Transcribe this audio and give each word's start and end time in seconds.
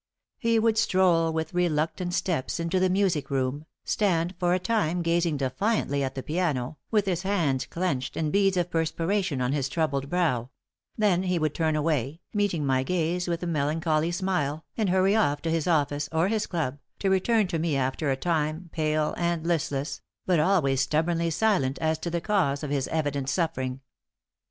He 0.39 0.57
would 0.57 0.79
stroll 0.79 1.31
with 1.31 1.53
reluctant 1.53 2.15
steps 2.15 2.59
into 2.59 2.79
the 2.79 2.89
music 2.89 3.29
room, 3.29 3.67
stand 3.85 4.33
for 4.39 4.55
a 4.55 4.59
time 4.59 5.03
gazing 5.03 5.37
defiantly 5.37 6.01
at 6.03 6.15
the 6.15 6.23
piano, 6.23 6.79
with 6.89 7.05
his 7.05 7.21
hands 7.21 7.67
clenched 7.67 8.17
and 8.17 8.31
beads 8.33 8.57
of 8.57 8.71
perspiration 8.71 9.41
on 9.41 9.51
his 9.53 9.69
troubled 9.69 10.09
brow; 10.09 10.49
then 10.97 11.21
he 11.21 11.37
would 11.37 11.53
turn 11.53 11.75
away, 11.75 12.19
meeting 12.33 12.65
my 12.65 12.81
gaze 12.81 13.27
with 13.27 13.43
a 13.43 13.45
melancholy 13.45 14.11
smile, 14.11 14.65
and 14.75 14.89
hurry 14.89 15.15
off 15.15 15.39
to 15.43 15.51
his 15.51 15.67
office 15.67 16.09
or 16.11 16.29
his 16.29 16.47
club, 16.47 16.79
to 16.97 17.11
return 17.11 17.45
to 17.45 17.59
me 17.59 17.77
after 17.77 18.09
a 18.09 18.17
time 18.17 18.69
pale 18.71 19.13
and 19.17 19.45
listless, 19.45 20.01
but 20.25 20.39
always 20.39 20.81
stubbornly 20.81 21.29
silent 21.29 21.77
as 21.77 21.99
to 21.99 22.09
the 22.09 22.19
cause 22.21 22.63
of 22.63 22.71
his 22.71 22.87
evident 22.87 23.29
suffering. 23.29 23.81